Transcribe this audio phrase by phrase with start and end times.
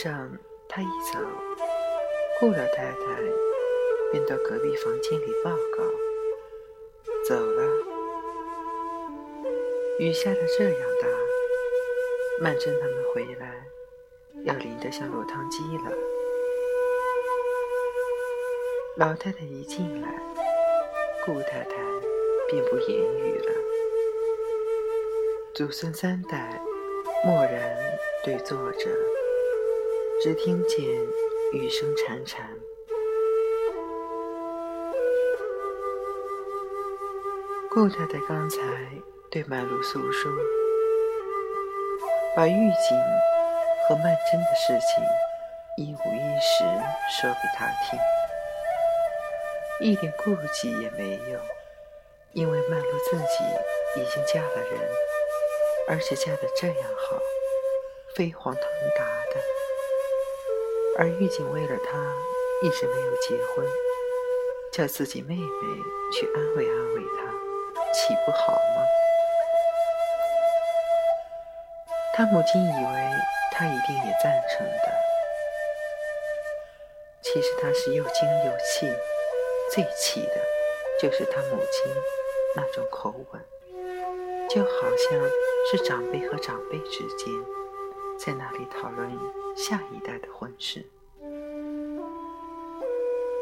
[0.00, 0.30] 上，
[0.68, 1.18] 他一走，
[2.38, 3.20] 顾老太太
[4.12, 5.82] 便到隔壁房间里报告
[7.26, 7.64] ：“走了。”
[9.98, 11.08] 雨下的这样大，
[12.40, 13.66] 曼桢他们回来
[14.44, 15.92] 要淋得像落汤鸡了。
[18.98, 20.08] 老太太一进来，
[21.26, 21.74] 顾太太
[22.48, 23.52] 便不言语了。
[25.54, 26.62] 祖孙三代
[27.24, 27.76] 默然
[28.24, 28.88] 对坐着，
[30.20, 30.84] 只听见
[31.52, 32.40] 雨声潺潺。
[37.70, 38.58] 顾太太刚才
[39.30, 40.32] 对曼璐诉说，
[42.34, 42.98] 把玉锦
[43.86, 45.04] 和曼桢的事情
[45.76, 46.64] 一五一十
[47.20, 47.96] 说给他听。
[49.80, 51.38] 一点顾忌也没有，
[52.32, 53.44] 因为曼璐自己
[54.00, 54.80] 已经嫁了人，
[55.88, 57.16] 而且嫁得这样好，
[58.16, 58.64] 飞黄腾
[58.96, 59.27] 达。
[60.98, 61.96] 而玉锦为了他
[62.60, 63.64] 一直没有结婚，
[64.72, 65.42] 叫自己妹妹
[66.12, 67.30] 去安慰安慰他，
[67.94, 68.82] 岂不好吗？
[72.14, 73.10] 他母亲以为
[73.52, 74.92] 他一定也赞成的，
[77.22, 78.92] 其实他是又惊又气。
[79.70, 80.42] 最气的，
[81.00, 81.92] 就是他母亲
[82.56, 83.40] 那种口吻，
[84.48, 85.30] 就好像
[85.70, 87.28] 是长辈和长辈之间
[88.18, 89.08] 在那里讨论
[89.56, 90.84] 下一代的婚事，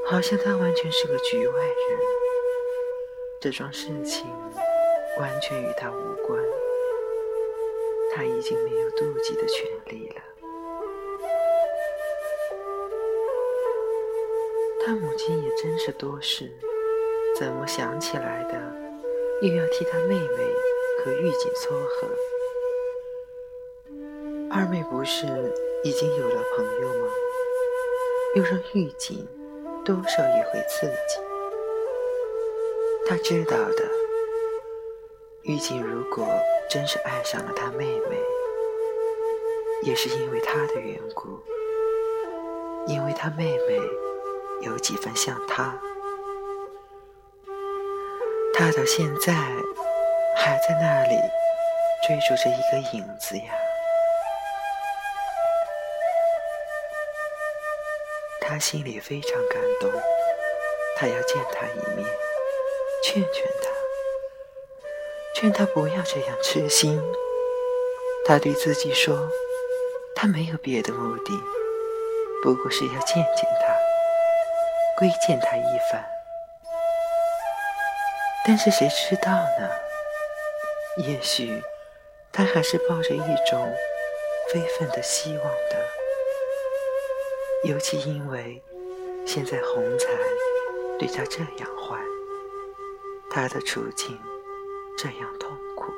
[0.06, 1.98] 好像他完全是个局外人，
[3.41, 4.27] 这桩事情
[5.18, 6.38] 完全与他无关，
[8.14, 10.22] 他已经没有妒忌的权利了。
[14.84, 16.52] 他母亲也真是多事，
[17.34, 18.52] 怎么想起来的，
[19.40, 20.55] 又要替他妹妹
[21.02, 22.08] 和玉锦撮合？
[24.56, 25.27] 二妹不是
[25.84, 27.11] 已经有了朋友吗？
[28.36, 29.28] 又让玉锦
[29.84, 31.20] 多受一回刺激。
[33.06, 33.84] 他知道的，
[35.42, 36.27] 玉锦如果
[36.70, 38.16] 真是爱上了他妹妹，
[39.83, 41.39] 也是因为他的缘故，
[42.86, 43.78] 因为他妹妹。
[44.62, 45.78] 有几分像他，
[48.55, 49.34] 他到现在
[50.34, 51.14] 还在那里
[52.06, 53.52] 追逐着一个影子呀。
[58.48, 59.90] 他心里非常感动，
[60.96, 62.08] 他要见他一面，
[63.02, 63.68] 劝劝他，
[65.34, 67.02] 劝他不要这样痴心。
[68.24, 69.29] 他对自己说，
[70.14, 71.33] 他没有别的目的，
[72.40, 73.74] 不过是要见见他。
[74.96, 76.02] 归见他一番，
[78.46, 79.68] 但是谁知道呢？
[80.98, 81.61] 也许
[82.33, 83.77] 他还是抱着一种
[84.51, 85.77] 非分的希望的，
[87.66, 88.62] 尤其因为
[89.27, 90.06] 现在洪才
[91.00, 92.00] 对他这样坏，
[93.28, 94.16] 他的处境
[94.96, 95.92] 这样痛苦。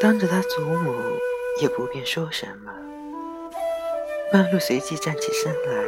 [0.00, 0.94] 当着他祖母，
[1.60, 2.72] 也不便说什么。
[4.32, 5.84] 曼璐随即站起身来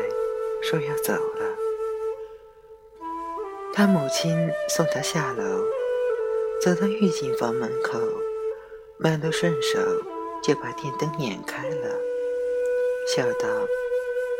[0.62, 1.51] 说要走了。
[3.74, 5.64] 他母亲送他下楼，
[6.60, 7.98] 走到御景房门口，
[8.98, 9.78] 曼璐顺手
[10.42, 11.98] 就把电灯捻开了，
[13.08, 13.48] 笑道：“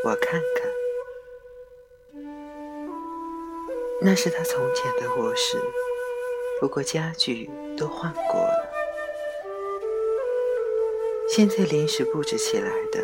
[0.04, 0.70] 我看看。”
[4.02, 5.56] 那是他从前的卧室，
[6.60, 8.68] 不过家具都换过了。
[11.26, 13.02] 现在临时布置起来的，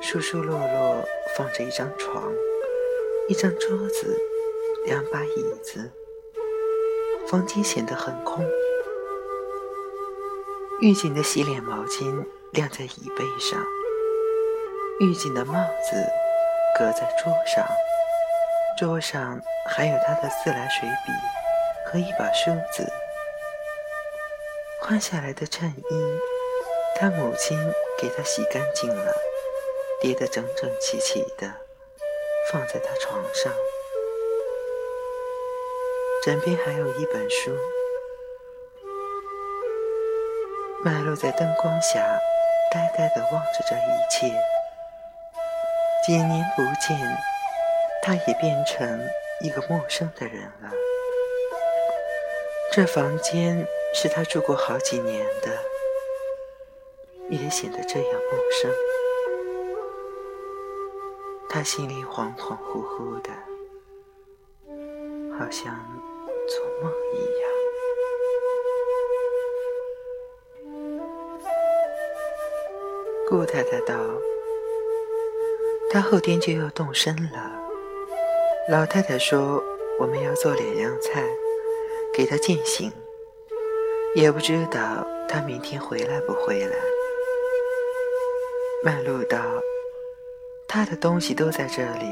[0.00, 1.04] 疏疏落落
[1.36, 2.32] 放着一张床、
[3.28, 4.20] 一张桌子、
[4.84, 5.90] 两把椅子，
[7.28, 8.44] 房间显得很空。
[10.80, 13.60] 狱警的洗脸毛巾晾在椅背上，
[15.00, 15.96] 狱警的帽子
[16.78, 17.66] 搁在桌上，
[18.78, 21.12] 桌上还有他的自来水笔
[21.90, 22.90] 和一把梳子，
[24.80, 26.18] 换下来的衬衣。
[26.94, 27.56] 他母亲
[28.00, 29.14] 给他洗干净了，
[30.00, 31.52] 叠得整整齐齐的，
[32.50, 33.52] 放在他床上。
[36.28, 37.56] 枕边还有一本书。
[40.84, 42.06] 麦露在灯光下
[42.70, 44.38] 呆呆地望着这一切。
[46.04, 47.00] 几年不见，
[48.02, 49.00] 他也变成
[49.40, 50.70] 一个陌生的人了。
[52.72, 55.48] 这房间是他住过好几年的。
[57.30, 58.70] 也显得这样陌生，
[61.48, 63.30] 他心里恍恍惚惚的，
[65.38, 65.74] 好像
[66.48, 67.50] 做梦一样。
[73.28, 73.94] 顾太太道
[75.92, 77.52] ：“他后天就要动身了。”
[78.70, 79.62] 老太太说
[80.00, 81.22] ：“我们要做两样菜，
[82.14, 82.90] 给他饯行。
[84.14, 86.76] 也不知道他明天回来不回来。”
[88.82, 89.38] 曼璐道
[90.66, 92.06] ：“他的东西都在这里，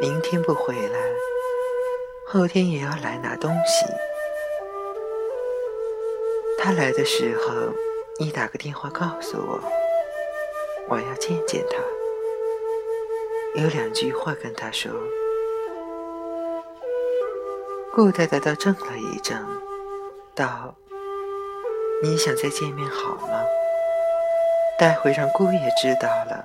[0.00, 1.12] 明天不回来，
[2.32, 3.84] 后天也要来拿东西。
[6.58, 7.74] 他来的时候，
[8.18, 9.60] 你打个电话告诉我，
[10.88, 11.76] 我要见见他，
[13.60, 14.90] 有两句话跟他说。”
[17.92, 19.36] 顾太太倒怔了一怔，
[20.34, 20.74] 道
[22.02, 23.44] ：“你想再见面好吗？”
[24.80, 26.42] 待会让姑爷知道了，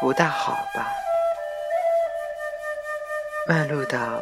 [0.00, 0.88] 不大好吧？
[3.46, 4.20] 曼璐道：“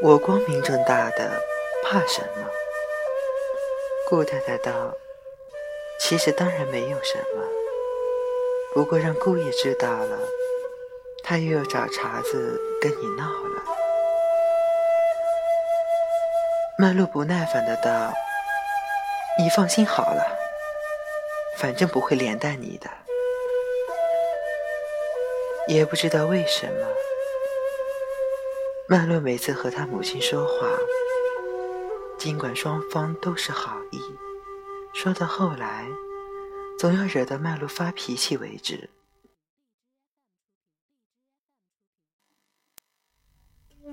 [0.00, 1.42] 我光明正大的，
[1.82, 2.48] 怕什么？”
[4.08, 4.94] 顾太太道
[5.98, 7.42] ：“其实当然没有什么，
[8.72, 10.18] 不过让姑爷知道了，
[11.24, 13.62] 他又要找茬子跟你闹了。”
[16.78, 18.12] 曼璐不耐烦的道
[19.36, 20.38] ：“你放心好了。”
[21.58, 22.88] 反正不会连带你的，
[25.66, 26.86] 也不知道为什么，
[28.90, 30.66] 曼璐每次和他母亲说话，
[32.16, 34.00] 尽管双方都是好意，
[34.94, 35.86] 说到后来，
[36.78, 38.88] 总要惹得曼璐发脾气为止。